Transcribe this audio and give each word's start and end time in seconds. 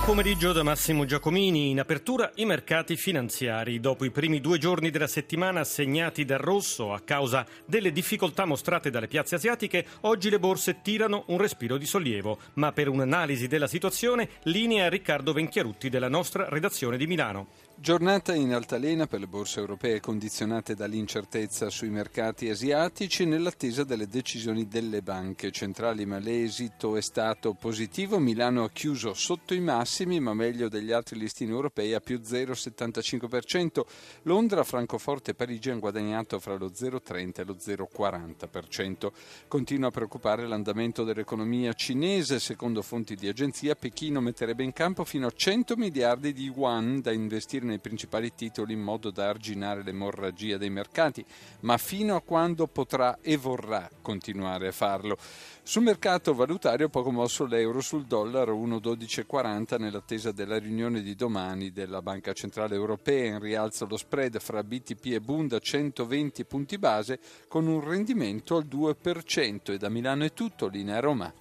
Buon 0.00 0.16
pomeriggio 0.16 0.52
da 0.52 0.62
Massimo 0.62 1.04
Giacomini. 1.04 1.68
In 1.68 1.78
apertura 1.78 2.32
i 2.36 2.46
mercati 2.46 2.96
finanziari. 2.96 3.80
Dopo 3.80 4.06
i 4.06 4.10
primi 4.10 4.40
due 4.40 4.56
giorni 4.56 4.88
della 4.88 5.06
settimana 5.06 5.62
segnati 5.62 6.24
dal 6.24 6.38
rosso 6.38 6.94
a 6.94 7.00
causa 7.00 7.46
delle 7.66 7.92
difficoltà 7.92 8.46
mostrate 8.46 8.88
dalle 8.88 9.08
piazze 9.08 9.34
asiatiche, 9.34 9.84
oggi 10.00 10.30
le 10.30 10.38
borse 10.38 10.80
tirano 10.80 11.24
un 11.26 11.36
respiro 11.36 11.76
di 11.76 11.84
sollievo. 11.84 12.38
Ma 12.54 12.72
per 12.72 12.88
un'analisi 12.88 13.46
della 13.46 13.68
situazione, 13.68 14.30
linea 14.44 14.88
Riccardo 14.88 15.34
Venchiarutti 15.34 15.90
della 15.90 16.08
nostra 16.08 16.48
redazione 16.48 16.96
di 16.96 17.06
Milano. 17.06 17.48
Giornata 17.82 18.34
in 18.34 18.52
altalena 18.52 19.06
per 19.06 19.20
le 19.20 19.26
borse 19.26 19.58
europee 19.58 20.00
condizionate 20.00 20.74
dall'incertezza 20.74 21.70
sui 21.70 21.88
mercati 21.88 22.50
asiatici 22.50 23.24
nell'attesa 23.24 23.84
delle 23.84 24.06
decisioni 24.06 24.68
delle 24.68 25.00
banche 25.00 25.50
centrali, 25.50 26.04
ma 26.04 26.18
l'esito 26.18 26.98
è 26.98 27.00
stato 27.00 27.54
positivo. 27.54 28.18
Milano 28.18 28.64
ha 28.64 28.70
chiuso 28.70 29.14
sotto 29.14 29.54
i 29.54 29.60
massimi, 29.60 30.20
ma 30.20 30.34
meglio 30.34 30.68
degli 30.68 30.92
altri 30.92 31.18
listini 31.18 31.52
europei 31.52 31.94
a 31.94 32.00
più 32.00 32.20
0,75%. 32.22 33.86
Londra, 34.24 34.62
Francoforte 34.62 35.30
e 35.30 35.34
Parigi 35.34 35.70
hanno 35.70 35.80
guadagnato 35.80 36.38
fra 36.38 36.56
lo 36.56 36.66
0,30 36.66 37.40
e 37.40 37.44
lo 37.44 37.56
0,40%. 37.58 39.10
Continua 39.48 39.88
a 39.88 39.90
preoccupare 39.90 40.46
l'andamento 40.46 41.02
dell'economia 41.02 41.72
cinese. 41.72 42.40
Secondo 42.40 42.82
fonti 42.82 43.14
di 43.14 43.26
agenzia, 43.26 43.74
Pechino 43.74 44.20
metterebbe 44.20 44.64
in 44.64 44.74
campo 44.74 45.04
fino 45.04 45.26
a 45.26 45.32
100 45.34 45.76
miliardi 45.76 46.34
di 46.34 46.44
yuan 46.44 47.00
da 47.00 47.10
investire 47.10 47.68
nei 47.70 47.78
principali 47.78 48.34
titoli 48.34 48.74
in 48.74 48.80
modo 48.80 49.10
da 49.10 49.28
arginare 49.28 49.82
l'emorragia 49.82 50.58
dei 50.58 50.68
mercati, 50.68 51.24
ma 51.60 51.78
fino 51.78 52.14
a 52.14 52.20
quando 52.20 52.66
potrà 52.66 53.18
e 53.22 53.36
vorrà 53.36 53.88
continuare 54.02 54.68
a 54.68 54.72
farlo. 54.72 55.16
Sul 55.62 55.82
mercato 55.82 56.34
valutario 56.34 56.88
poco 56.88 57.10
mosso 57.10 57.46
l'euro 57.46 57.80
sul 57.80 58.04
dollaro 58.04 58.56
1,1240 58.56 59.78
nell'attesa 59.78 60.32
della 60.32 60.58
riunione 60.58 61.00
di 61.00 61.14
domani 61.14 61.70
della 61.70 62.02
Banca 62.02 62.32
Centrale 62.32 62.74
Europea 62.74 63.26
in 63.26 63.38
rialzo 63.38 63.86
lo 63.86 63.96
spread 63.96 64.38
fra 64.40 64.64
BTP 64.64 65.06
e 65.06 65.20
Bund 65.20 65.52
a 65.52 65.60
120 65.60 66.44
punti 66.44 66.76
base 66.76 67.20
con 67.48 67.66
un 67.66 67.80
rendimento 67.80 68.56
al 68.56 68.66
2% 68.66 69.72
e 69.72 69.78
da 69.78 69.88
Milano 69.88 70.24
è 70.24 70.32
tutto, 70.32 70.66
linea 70.66 70.98
Roma. 70.98 71.32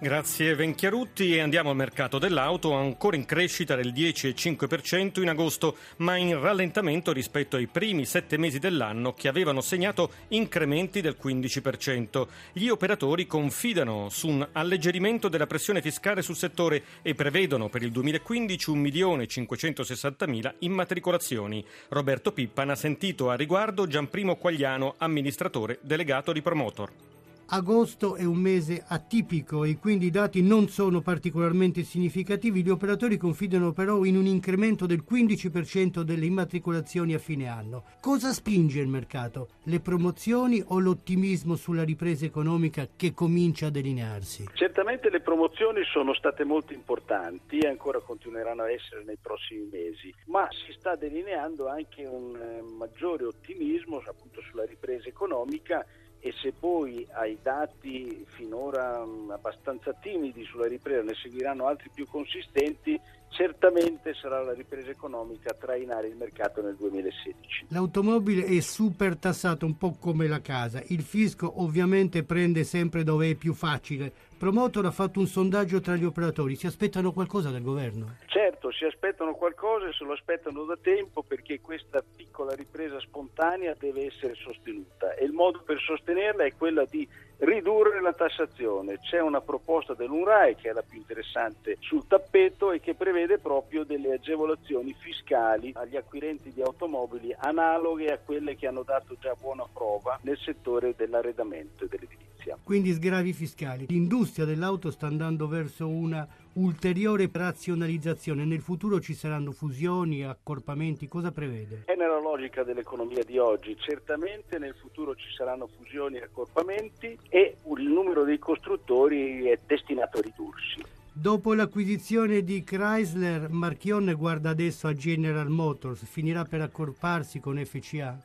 Grazie 0.00 0.54
Venchiarutti 0.54 1.34
e 1.34 1.40
andiamo 1.40 1.70
al 1.70 1.76
mercato 1.76 2.20
dell'auto, 2.20 2.72
ancora 2.72 3.16
in 3.16 3.24
crescita 3.24 3.74
del 3.74 3.92
10,5% 3.92 5.20
in 5.20 5.28
agosto, 5.28 5.76
ma 5.96 6.14
in 6.14 6.40
rallentamento 6.40 7.10
rispetto 7.12 7.56
ai 7.56 7.66
primi 7.66 8.04
sette 8.04 8.38
mesi 8.38 8.60
dell'anno 8.60 9.12
che 9.12 9.26
avevano 9.26 9.60
segnato 9.60 10.12
incrementi 10.28 11.00
del 11.00 11.16
15%. 11.20 12.28
Gli 12.52 12.68
operatori 12.68 13.26
confidano 13.26 14.08
su 14.08 14.28
un 14.28 14.48
alleggerimento 14.52 15.28
della 15.28 15.48
pressione 15.48 15.82
fiscale 15.82 16.22
sul 16.22 16.36
settore 16.36 16.84
e 17.02 17.16
prevedono 17.16 17.68
per 17.68 17.82
il 17.82 17.90
2015 17.90 18.70
1.560.000 18.70 20.54
immatricolazioni. 20.60 21.66
Roberto 21.88 22.30
Pippan 22.30 22.70
ha 22.70 22.76
sentito 22.76 23.30
a 23.30 23.34
riguardo 23.34 23.88
Gianprimo 23.88 24.36
Quagliano, 24.36 24.94
amministratore 24.98 25.80
delegato 25.82 26.30
di 26.30 26.40
Promotor. 26.40 27.17
Agosto 27.50 28.16
è 28.16 28.24
un 28.24 28.36
mese 28.36 28.84
atipico 28.86 29.64
e 29.64 29.78
quindi 29.78 30.06
i 30.06 30.10
dati 30.10 30.42
non 30.42 30.68
sono 30.68 31.00
particolarmente 31.00 31.82
significativi. 31.82 32.62
Gli 32.62 32.68
operatori 32.68 33.16
confidano 33.16 33.72
però 33.72 34.04
in 34.04 34.18
un 34.18 34.26
incremento 34.26 34.84
del 34.84 35.02
15% 35.02 36.02
delle 36.02 36.26
immatricolazioni 36.26 37.14
a 37.14 37.18
fine 37.18 37.48
anno. 37.48 37.84
Cosa 38.02 38.34
spinge 38.34 38.80
il 38.80 38.88
mercato? 38.88 39.48
Le 39.62 39.80
promozioni 39.80 40.62
o 40.62 40.78
l'ottimismo 40.78 41.56
sulla 41.56 41.84
ripresa 41.84 42.26
economica 42.26 42.86
che 42.94 43.14
comincia 43.14 43.68
a 43.68 43.70
delinearsi? 43.70 44.44
Certamente 44.52 45.08
le 45.08 45.20
promozioni 45.20 45.82
sono 45.84 46.12
state 46.12 46.44
molto 46.44 46.74
importanti 46.74 47.60
e 47.60 47.68
ancora 47.68 47.98
continueranno 48.00 48.64
a 48.64 48.70
essere 48.70 49.04
nei 49.04 49.16
prossimi 49.16 49.66
mesi, 49.72 50.14
ma 50.26 50.46
si 50.50 50.74
sta 50.78 50.96
delineando 50.96 51.66
anche 51.66 52.04
un 52.04 52.36
eh, 52.36 52.60
maggiore 52.76 53.24
ottimismo 53.24 54.02
appunto 54.04 54.42
sulla 54.42 54.66
ripresa 54.66 55.08
economica 55.08 55.82
e 56.20 56.32
se 56.42 56.52
poi 56.52 57.06
ai 57.12 57.38
dati 57.42 58.24
finora 58.36 59.00
abbastanza 59.00 59.92
timidi 59.92 60.44
sulla 60.44 60.66
ripresa 60.66 61.02
ne 61.02 61.14
seguiranno 61.14 61.66
altri 61.66 61.90
più 61.94 62.06
consistenti, 62.06 63.00
certamente 63.30 64.14
sarà 64.14 64.42
la 64.42 64.52
ripresa 64.52 64.90
economica 64.90 65.50
a 65.50 65.54
trainare 65.54 66.08
il 66.08 66.16
mercato 66.16 66.62
nel 66.62 66.76
2016. 66.76 67.66
L'automobile 67.68 68.44
è 68.44 68.60
super 68.60 69.16
tassata 69.16 69.64
un 69.64 69.76
po' 69.76 69.96
come 69.98 70.26
la 70.26 70.40
casa, 70.40 70.82
il 70.88 71.02
fisco 71.02 71.62
ovviamente 71.62 72.24
prende 72.24 72.64
sempre 72.64 73.04
dove 73.04 73.30
è 73.30 73.34
più 73.34 73.54
facile. 73.54 74.12
Promotor 74.38 74.86
ha 74.86 74.92
fatto 74.92 75.18
un 75.18 75.26
sondaggio 75.26 75.80
tra 75.80 75.96
gli 75.96 76.04
operatori, 76.04 76.54
si 76.54 76.66
aspettano 76.66 77.12
qualcosa 77.12 77.50
dal 77.50 77.60
governo? 77.60 78.18
Certo, 78.26 78.70
si 78.70 78.84
aspettano 78.84 79.34
qualcosa 79.34 79.88
e 79.88 79.92
se 79.92 80.04
lo 80.04 80.12
aspettano 80.12 80.62
da 80.64 80.76
tempo 80.80 81.24
perché 81.24 81.60
questa 81.60 82.02
piccola 82.16 82.54
ripresa 82.54 83.00
spontanea 83.00 83.74
deve 83.76 84.06
essere 84.06 84.34
sostenuta 84.34 85.14
e 85.14 85.24
il 85.24 85.32
modo 85.32 85.60
per 85.64 85.80
sostenerla 85.80 86.44
è 86.44 86.54
quella 86.56 86.84
di 86.84 87.06
ridurre 87.38 88.00
la 88.00 88.12
tassazione. 88.12 88.98
C'è 89.00 89.20
una 89.20 89.40
proposta 89.40 89.94
dell'UNRAE 89.94 90.56
che 90.56 90.70
è 90.70 90.72
la 90.72 90.84
più 90.88 90.98
interessante 90.98 91.76
sul 91.80 92.06
tappeto 92.06 92.72
e 92.72 92.80
che 92.80 92.94
prevede 92.94 93.17
proprio 93.40 93.84
delle 93.84 94.12
agevolazioni 94.12 94.94
fiscali 94.98 95.72
agli 95.74 95.96
acquirenti 95.96 96.52
di 96.52 96.62
automobili 96.62 97.34
analoghe 97.36 98.12
a 98.12 98.18
quelle 98.18 98.54
che 98.56 98.66
hanno 98.66 98.82
dato 98.82 99.16
già 99.18 99.34
buona 99.38 99.66
prova 99.72 100.18
nel 100.22 100.38
settore 100.38 100.94
dell'arredamento 100.96 101.84
e 101.84 101.88
dell'edilizia. 101.88 102.56
Quindi 102.62 102.92
sgravi 102.92 103.32
fiscali. 103.32 103.86
L'industria 103.88 104.46
dell'auto 104.46 104.90
sta 104.90 105.06
andando 105.06 105.48
verso 105.48 105.88
una 105.88 106.26
ulteriore 106.54 107.28
razionalizzazione. 107.32 108.44
Nel 108.44 108.60
futuro 108.60 109.00
ci 109.00 109.14
saranno 109.14 109.52
fusioni, 109.52 110.24
accorpamenti, 110.24 111.08
cosa 111.08 111.32
prevede? 111.32 111.82
È 111.84 111.94
nella 111.94 112.20
logica 112.20 112.62
dell'economia 112.62 113.24
di 113.24 113.38
oggi, 113.38 113.76
certamente 113.78 114.58
nel 114.58 114.74
futuro 114.74 115.14
ci 115.14 115.30
saranno 115.34 115.66
fusioni 115.66 116.16
e 116.16 116.22
accorpamenti 116.22 117.18
e 117.28 117.56
il 117.76 117.88
numero 117.88 118.24
dei 118.24 118.38
costruttori 118.38 119.44
è 119.46 119.58
destinato 119.66 120.18
a 120.18 120.22
ridursi. 120.22 120.97
Dopo 121.20 121.52
l'acquisizione 121.52 122.44
di 122.44 122.62
Chrysler, 122.62 123.50
Marchionne 123.50 124.14
guarda 124.14 124.50
adesso 124.50 124.86
a 124.86 124.94
General 124.94 125.48
Motors, 125.48 126.04
finirà 126.06 126.44
per 126.44 126.60
accorparsi 126.60 127.40
con 127.40 127.60
FCA? 127.60 128.22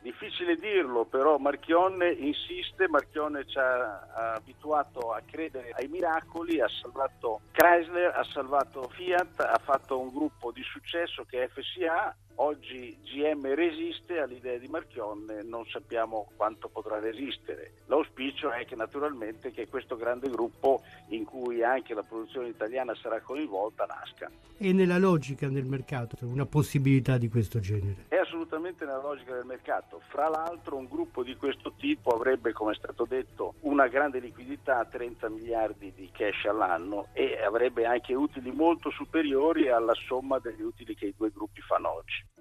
Dirlo, 0.74 1.06
però 1.06 1.38
Marchionne 1.38 2.10
insiste, 2.10 2.88
Marchionne 2.88 3.46
ci 3.46 3.60
ha 3.60 4.34
abituato 4.34 5.12
a 5.12 5.22
credere 5.24 5.70
ai 5.78 5.88
miracoli, 5.88 6.60
ha 6.62 6.68
salvato 6.68 7.42
Chrysler, 7.52 8.12
ha 8.16 8.24
salvato 8.24 8.90
Fiat, 8.90 9.40
ha 9.42 9.62
fatto 9.64 10.00
un 10.00 10.10
gruppo 10.10 10.52
di 10.52 10.64
successo 10.64 11.26
che 11.30 11.44
è 11.44 11.48
FCA 11.48 12.16
Oggi 12.36 12.98
GM 13.04 13.54
resiste 13.54 14.20
all'idea 14.20 14.58
di 14.58 14.68
Marchionne, 14.68 15.44
non 15.44 15.66
sappiamo 15.66 16.30
quanto 16.36 16.68
potrà 16.68 17.00
resistere. 17.00 17.74
L'auspicio 17.86 18.52
è 18.52 18.66
che 18.66 18.76
naturalmente 18.76 19.52
che 19.52 19.68
questo 19.68 19.96
grande 19.96 20.30
gruppo 20.30 20.82
in 21.10 21.26
cui 21.26 21.64
anche 21.64 21.94
la 21.94 22.02
produzione 22.02 22.48
italiana 22.48 22.96
sarà 22.96 23.22
coinvolta 23.22 23.86
nasca. 23.86 24.32
E 24.58 24.74
nella 24.74 24.98
logica 24.98 25.48
del 25.48 25.66
mercato 25.66 26.18
una 26.22 26.48
possibilità 26.48 27.20
di 27.20 27.30
questo 27.30 27.60
genere? 27.60 28.06
È 28.08 28.23
assolutamente 28.24 28.86
nella 28.86 29.02
logica 29.02 29.34
del 29.34 29.46
mercato. 29.46 30.02
Fra 30.10 30.28
l'altro 30.28 30.76
un 30.78 30.88
gruppo 30.88 31.24
di 31.24 31.36
questo 31.36 31.74
tipo 31.78 32.12
avrebbe, 32.12 32.52
come 32.52 32.72
è 32.72 32.76
stato 32.76 33.06
detto, 33.06 33.56
una 33.62 33.88
grande 33.88 34.20
liquidità, 34.20 34.84
30 34.86 35.30
miliardi 35.30 35.94
di 35.94 36.10
cash 36.12 36.46
all'anno 36.46 37.08
e 37.14 37.42
avrebbe 37.44 37.86
anche 37.86 38.14
utili 38.14 38.52
molto 38.52 38.90
superiori 38.90 39.70
alla 39.70 39.94
somma 39.94 40.40
degli 40.40 40.62
utili 40.62 40.96
che 40.96 41.08
i 41.08 41.14
due 41.16 41.30
gruppi 41.30 41.62
fanno 41.62 41.94
oggi. 41.94 42.33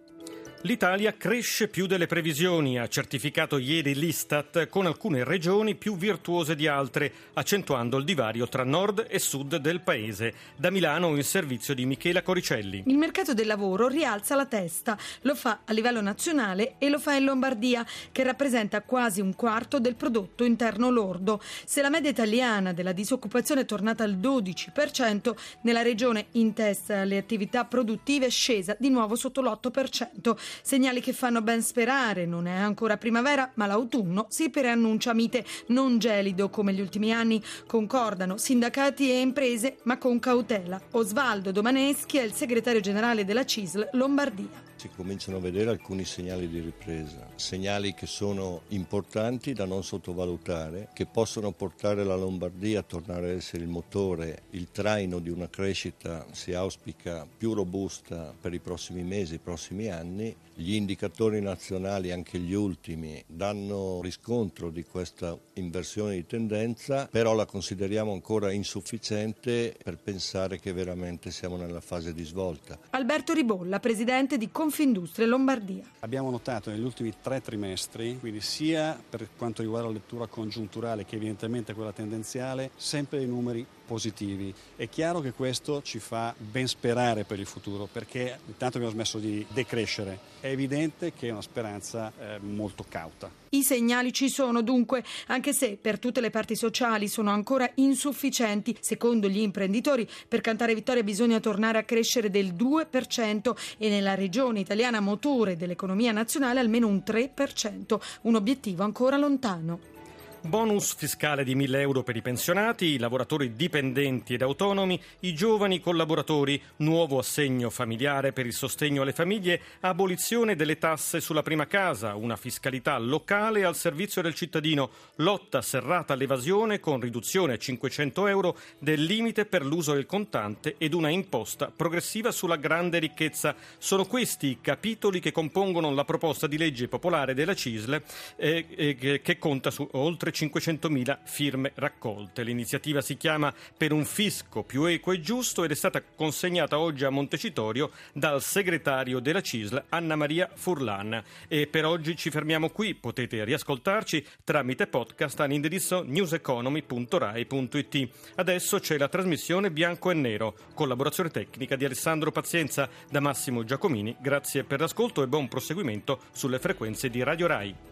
L'Italia 0.65 1.13
cresce 1.17 1.67
più 1.67 1.87
delle 1.87 2.07
previsioni, 2.07 2.79
ha 2.79 2.87
certificato 2.87 3.59
ieri 3.59 3.97
l'Istat, 3.97 4.69
con 4.69 4.87
alcune 4.87 5.25
regioni 5.25 5.75
più 5.75 5.97
virtuose 5.97 6.55
di 6.55 6.69
altre, 6.69 7.13
accentuando 7.33 7.97
il 7.97 8.05
divario 8.05 8.47
tra 8.47 8.63
nord 8.63 9.07
e 9.09 9.19
sud 9.19 9.57
del 9.57 9.81
paese. 9.81 10.33
Da 10.55 10.71
Milano 10.71 11.17
il 11.17 11.25
servizio 11.25 11.75
di 11.75 11.85
Michela 11.85 12.23
Coricelli. 12.23 12.85
Il 12.87 12.97
mercato 12.97 13.35
del 13.35 13.49
lavoro 13.49 13.89
rialza 13.89 14.37
la 14.37 14.47
testa, 14.47 14.97
lo 15.23 15.35
fa 15.35 15.63
a 15.65 15.73
livello 15.73 16.01
nazionale 16.01 16.77
e 16.79 16.89
lo 16.89 17.01
fa 17.01 17.15
in 17.15 17.25
Lombardia, 17.25 17.85
che 18.13 18.23
rappresenta 18.23 18.83
quasi 18.83 19.21
un 19.21 19.35
quarto 19.35 19.81
del 19.81 19.97
prodotto 19.97 20.45
interno 20.45 20.91
lordo. 20.91 21.41
Se 21.65 21.83
la 21.83 21.91
media 21.91 22.11
italiana 22.11 22.73
della 22.73 22.93
disoccupazione 22.93 23.63
è 23.63 23.67
tornata 23.67 24.05
al 24.05 24.17
12%, 24.17 25.35
nella 25.63 25.83
regione 25.83 26.27
in 26.33 26.53
testa 26.53 27.01
alle 27.01 27.17
attività 27.17 27.65
produttive 27.65 28.27
è 28.27 28.31
scesa 28.31 28.77
di 28.79 28.91
nuovo 28.91 29.17
sotto 29.17 29.43
l'8%. 29.43 30.51
Segnali 30.63 31.01
che 31.01 31.13
fanno 31.13 31.41
ben 31.43 31.63
sperare, 31.63 32.27
non 32.27 32.47
è 32.47 32.57
ancora 32.57 32.97
primavera, 32.97 33.51
ma 33.55 33.67
l'autunno 33.67 34.27
si 34.29 34.51
preannuncia 34.51 35.15
mite, 35.15 35.45
non 35.69 35.99
gelido 35.99 36.51
come 36.51 36.73
gli 36.73 36.81
ultimi 36.81 37.13
anni, 37.13 37.43
concordano 37.67 38.37
sindacati 38.37 39.11
e 39.11 39.21
imprese, 39.21 39.79
ma 39.85 39.99
con 39.99 40.19
cautela. 40.19 40.81
Osvaldo 40.93 41.53
Domaneschi 41.53 42.19
è 42.19 42.23
il 42.23 42.33
segretario 42.33 42.81
generale 42.81 43.25
della 43.25 43.45
CISL 43.45 43.91
Lombardia 43.93 44.71
si 44.83 44.91
cominciano 44.97 45.37
a 45.37 45.41
vedere 45.41 45.71
alcuni 45.71 46.05
segnali 46.05 46.49
di 46.49 46.59
ripresa, 46.59 47.29
segnali 47.37 47.95
che 47.95 48.07
sono 48.07 48.63
importanti 48.71 49.53
da 49.53 49.65
non 49.65 49.85
sottovalutare, 49.85 50.89
che 50.93 51.07
possono 51.07 51.53
portare 51.53 52.03
la 52.03 52.17
Lombardia 52.17 52.81
a 52.81 52.83
tornare 52.83 53.31
ad 53.31 53.37
essere 53.37 53.63
il 53.63 53.69
motore, 53.69 54.43
il 54.51 54.73
traino 54.73 55.21
di 55.21 55.31
una 55.31 55.49
crescita, 55.49 56.27
si 56.33 56.53
auspica, 56.53 57.25
più 57.39 57.53
robusta 57.55 58.35
per 58.41 58.55
i 58.55 58.59
prossimi 58.59 59.05
mesi, 59.05 59.35
i 59.35 59.39
prossimi 59.39 59.87
anni. 59.89 60.35
Gli 60.55 60.75
indicatori 60.75 61.41
nazionali, 61.41 62.13
anche 62.13 62.39
gli 62.39 62.53
ultimi, 62.53 63.23
danno 63.27 64.01
riscontro 64.03 64.69
di 64.69 64.85
questa 64.85 65.37
inversione 65.55 66.17
di 66.17 66.27
tendenza, 66.27 67.09
però 67.11 67.35
la 67.35 67.47
consideriamo 67.47 68.13
ancora 68.13 68.53
insufficiente 68.53 69.75
per 69.83 69.97
pensare 69.97 70.61
che 70.61 70.75
veramente 70.75 71.31
siamo 71.31 71.57
nella 71.57 71.81
fase 71.81 72.13
di 72.13 72.23
svolta. 72.25 72.79
Alberto 72.91 73.33
Ribolla, 73.33 73.81
presidente 73.81 74.37
di 74.37 74.51
Confindustria 74.51 75.27
Lombardia. 75.27 75.85
Abbiamo 76.01 76.31
notato 76.31 76.71
negli 76.71 76.85
ultimi 76.85 77.15
tre 77.23 77.41
trimestri, 77.41 78.19
quindi 78.21 78.43
sia 78.43 79.03
per 79.09 79.29
quanto 79.37 79.63
riguarda 79.63 79.89
la 79.89 79.95
lettura 79.95 80.27
congiunturale 80.27 81.07
che 81.07 81.17
evidentemente 81.17 81.73
quella 81.73 81.93
tendenziale, 81.93 82.71
sempre 82.77 83.19
dei 83.19 83.27
numeri 83.27 83.67
positivi. 83.93 84.55
È 84.77 84.89
chiaro 84.89 85.21
che 85.21 85.33
questo 85.33 85.83
ci 85.83 85.99
fa 85.99 86.35
ben 86.39 86.67
sperare 86.67 87.25
per 87.25 87.39
il 87.39 87.47
futuro 87.47 87.87
perché 87.91 88.39
intanto 88.47 88.79
abbiamo 88.79 88.95
smesso 88.95 89.19
di 89.19 89.45
decrescere. 89.53 90.31
È 90.41 90.47
evidente 90.53 91.13
che 91.13 91.29
è 91.29 91.31
una 91.31 91.43
speranza 91.43 92.13
eh, 92.19 92.39
molto 92.39 92.85
cauta. 92.89 93.31
I 93.51 93.63
segnali 93.63 94.13
ci 94.13 94.31
sono 94.31 94.63
dunque, 94.63 95.05
anche 95.27 95.53
se 95.53 95.77
per 95.81 95.99
tutte 95.99 96.21
le 96.21 96.31
parti 96.31 96.57
sociali 96.57 97.09
sono 97.09 97.31
ancora 97.31 97.71
insufficienti. 97.75 98.77
Secondo 98.81 99.29
gli 99.29 99.41
imprenditori, 99.41 100.09
per 100.27 100.41
cantare 100.41 100.75
vittoria 100.75 101.03
bisogna 101.03 101.41
tornare 101.41 101.79
a 101.79 101.83
crescere 101.83 102.31
del 102.31 102.55
2% 102.55 103.55
e 103.77 103.89
nella 103.89 104.15
regione 104.15 104.61
italiana 104.61 105.01
motore 105.01 105.57
dell'economia 105.57 106.13
nazionale 106.13 106.61
almeno 106.61 106.87
un 106.87 107.03
3%, 107.05 108.01
un 108.23 108.35
obiettivo 108.35 108.85
ancora 108.85 109.17
lontano. 109.17 110.01
Bonus 110.45 110.97
fiscale 110.97 111.45
di 111.45 111.55
1000 111.55 111.81
euro 111.81 112.03
per 112.03 112.17
i 112.17 112.21
pensionati, 112.21 112.87
i 112.87 112.99
lavoratori 112.99 113.55
dipendenti 113.55 114.35
ed 114.35 114.43
autonomi, 114.43 115.01
i 115.21 115.35
giovani 115.35 115.79
collaboratori, 115.79 116.61
nuovo 116.79 117.21
assegno 117.21 117.71
familiare 117.71 118.33
per 118.33 118.47
il 118.47 118.53
sostegno 118.53 119.03
alle 119.03 119.13
famiglie, 119.13 119.61
abolizione 119.81 120.57
delle 120.57 120.79
tasse 120.79 121.21
sulla 121.21 121.43
prima 121.43 121.69
casa, 121.69 122.17
una 122.17 122.35
fiscalità 122.35 122.99
locale 122.99 123.65
al 123.65 123.77
servizio 123.77 124.21
del 124.21 124.35
cittadino, 124.35 124.91
lotta 125.17 125.63
serrata 125.63 126.15
all'evasione 126.15 126.81
con 126.81 126.99
riduzione 126.99 127.53
a 127.53 127.59
500 127.59 128.27
euro 128.27 128.59
del 128.81 129.01
limite 129.01 129.47
per 129.47 129.65
l'uso 129.65 129.95
del 129.95 130.07
contante 130.07 130.75
ed 130.77 130.93
una 130.93 131.09
imposta 131.09 131.71
progressiva 131.75 132.33
sulla 132.33 132.57
grande 132.57 132.99
ricchezza. 132.99 133.55
Sono 133.79 134.07
questi 134.07 134.49
i 134.49 134.59
capitoli 134.61 135.21
che 135.21 135.31
compongono 135.31 135.95
la 135.95 136.05
proposta 136.05 136.49
di 136.49 136.59
legge 136.59 136.89
popolare 136.89 137.33
della 137.33 137.55
CISL 137.55 138.03
eh, 138.35 138.67
eh, 138.75 139.21
che 139.23 139.39
conta 139.39 139.71
su 139.71 139.89
oltre 139.93 140.32
500.000 140.33 141.19
firme 141.25 141.73
raccolte. 141.75 142.43
L'iniziativa 142.43 143.01
si 143.01 143.17
chiama 143.17 143.53
Per 143.77 143.93
un 143.93 144.05
fisco 144.05 144.63
più 144.63 144.85
equo 144.85 145.13
e 145.13 145.21
giusto 145.21 145.65
ed 145.65 145.71
è 145.71 145.75
stata 145.75 146.03
consegnata 146.03 146.79
oggi 146.79 147.05
a 147.05 147.11
Montecitorio 147.11 147.91
dal 148.13 148.43
segretario 148.43 149.21
della 149.21 149.41
CISL 149.41 149.85
Anna 149.91 150.17
Maria 150.17 150.51
Furlan. 150.53 151.23
E 151.49 151.67
per 151.67 151.85
oggi 151.85 152.17
ci 152.17 152.31
fermiamo 152.31 152.71
qui, 152.71 152.95
potete 152.95 153.45
riascoltarci 153.45 154.25
tramite 154.45 154.87
podcast 154.87 155.41
all'indirizzo 155.41 156.03
newseconomy.rai.it. 156.07 158.09
Adesso 158.37 158.79
c'è 158.79 158.99
la 158.99 159.09
trasmissione 159.09 159.71
Bianco 159.71 160.11
e 160.11 160.15
Nero, 160.15 160.55
collaborazione 160.75 161.31
tecnica 161.31 161.77
di 161.77 161.85
Alessandro 161.85 162.33
Pazienza 162.33 162.89
da 163.11 163.21
Massimo 163.21 163.65
Giacomini. 163.65 164.17
Grazie 164.21 164.65
per 164.65 164.81
l'ascolto 164.81 165.23
e 165.23 165.29
buon 165.29 165.49
proseguimento 165.49 166.21
sulle 166.33 166.59
frequenze 166.59 167.11
di 167.11 167.23
Radio 167.23 167.47
Rai. 167.47 167.92